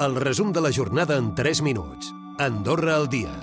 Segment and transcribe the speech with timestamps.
[0.00, 2.14] El resum de la jornada en 3 minuts.
[2.38, 3.34] Andorra al dia.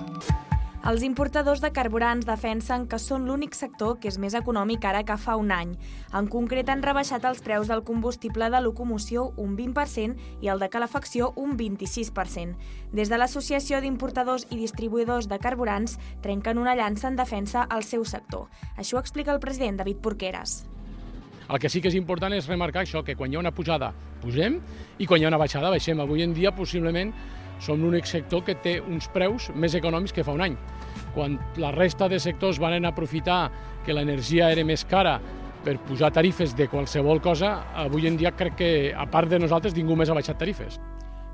[0.90, 5.14] Els importadors de carburants defensen que són l'únic sector que és més econòmic ara que
[5.22, 5.76] fa un any.
[6.18, 10.68] En concret, han rebaixat els preus del combustible de locomoció un 20% i el de
[10.72, 12.56] calefacció un 26%.
[12.90, 15.94] Des de l'Associació d'Importadors i Distribuïdors de Carburants
[16.26, 18.50] trenquen una llança en defensa al seu sector.
[18.74, 20.64] Això ho explica el president David Porqueres.
[21.48, 23.88] El que sí que és important és remarcar això, que quan hi ha una pujada,
[24.20, 24.58] pugem,
[25.00, 26.00] i quan hi ha una baixada, baixem.
[26.04, 27.14] Avui en dia, possiblement,
[27.64, 30.58] som l'únic sector que té uns preus més econòmics que fa un any.
[31.14, 33.40] Quan la resta de sectors van aprofitar
[33.86, 35.16] que l'energia era més cara
[35.64, 39.74] per pujar tarifes de qualsevol cosa, avui en dia crec que, a part de nosaltres,
[39.74, 40.78] ningú més ha baixat tarifes.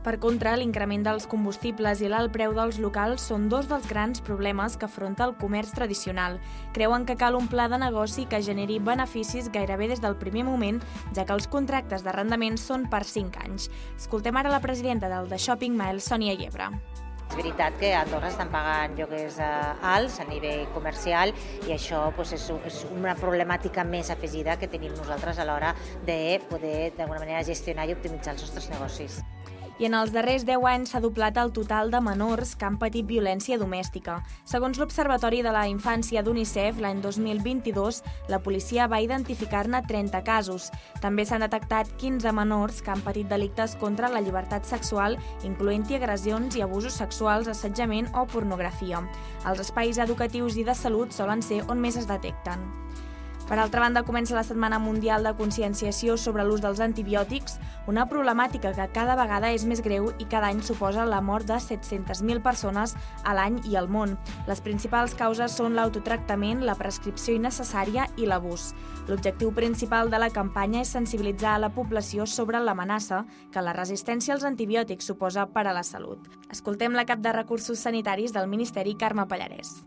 [0.04, 4.74] Per contra, l'increment dels combustibles i l'alt preu dels locals són dos dels grans problemes
[4.76, 6.36] que afronta el comerç tradicional.
[6.76, 10.82] Creuen que cal un pla de negoci que generi beneficis gairebé des del primer moment,
[11.16, 13.70] ja que els contractes d'arrendament són per 5 anys.
[13.96, 16.68] Escoltem ara la presidenta del The Shopping Mile, Sònia Llebre.
[17.24, 19.46] És veritat que a Andorra estan pagant lloguers eh,
[19.88, 21.32] alts a nivell comercial
[21.64, 25.72] i això pues, és, és una problemàtica més afegida que tenim nosaltres a l'hora
[26.04, 29.24] de poder d'alguna manera gestionar i optimitzar els nostres negocis
[29.78, 33.06] i en els darrers 10 anys s'ha doblat el total de menors que han patit
[33.08, 34.20] violència domèstica.
[34.46, 40.70] Segons l'Observatori de la Infància d'UNICEF, l'any 2022, la policia va identificar-ne 30 casos.
[41.02, 46.54] També s'han detectat 15 menors que han patit delictes contra la llibertat sexual, incloent-hi agressions
[46.56, 49.02] i abusos sexuals, assetjament o pornografia.
[49.48, 52.62] Els espais educatius i de salut solen ser on més es detecten.
[53.44, 58.72] Per altra banda, comença la Setmana Mundial de Conscienciació sobre l'ús dels antibiòtics, una problemàtica
[58.72, 62.94] que cada vegada és més greu i cada any suposa la mort de 700.000 persones
[63.22, 64.16] a l'any i al món.
[64.48, 68.70] Les principals causes són l'autotractament, la prescripció innecessària i l'abús.
[69.12, 74.32] L'objectiu principal de la campanya és sensibilitzar a la població sobre l'amenaça que la resistència
[74.32, 76.32] als antibiòtics suposa per a la salut.
[76.48, 79.82] Escoltem la cap de Recursos Sanitaris del Ministeri, Carme Pallarès.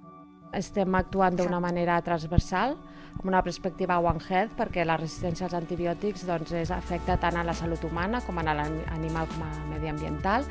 [0.57, 2.73] Estem actuant d'una manera transversal,
[3.17, 7.45] amb una perspectiva One Health, perquè la resistència als antibiòtics doncs, és, afecta tant a
[7.45, 10.47] la salut humana com a l'animal com a mediambiental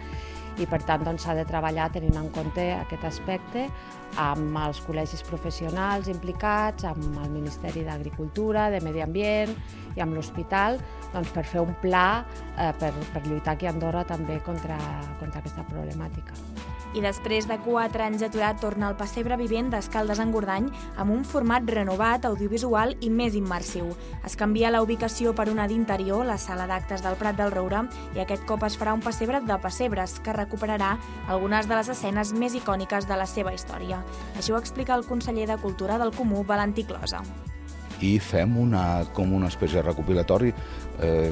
[0.56, 3.66] i per tant s'ha doncs, de treballar tenint en compte aquest aspecte
[4.22, 9.52] amb els col·legis professionals implicats, amb el Ministeri d'Agricultura, de Medi Ambient
[9.96, 10.78] i amb l'hospital
[11.12, 14.78] doncs, per fer un pla eh, per, per lluitar aquí a Andorra també contra,
[15.20, 16.75] contra aquesta problemàtica.
[16.96, 21.26] I després de quatre anys aturat torna al pessebre vivent d'Escaldes en Gordany amb un
[21.28, 23.90] format renovat, audiovisual i més immersiu.
[24.24, 27.82] Es canvia la ubicació per una d'interior, la sala d'actes del Prat del Roure,
[28.16, 30.94] i aquest cop es farà un pessebre de pessebres que recuperarà
[31.28, 34.00] algunes de les escenes més icòniques de la seva història.
[34.38, 37.20] Això ho explica el conseller de Cultura del Comú, Valentí Closa
[38.04, 41.30] i fem una, com una espècie de recopilatori eh,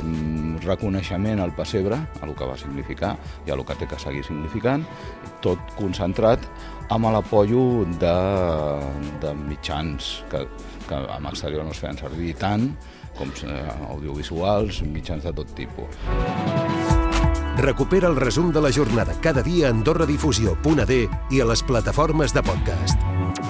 [0.65, 3.15] reconeixement al pessebre, a el que va significar
[3.47, 4.87] i a el que té que seguir significant,
[5.45, 6.45] tot concentrat
[6.95, 8.17] amb l'apoyo de,
[9.23, 10.45] de mitjans que,
[10.89, 12.71] que amb exterior no es feien servir tant,
[13.19, 16.01] com eh, audiovisuals, mitjans de tot tipus.
[17.55, 22.43] Recupera el resum de la jornada cada dia a AndorraDifusió.d i a les plataformes de
[22.43, 23.44] podcast.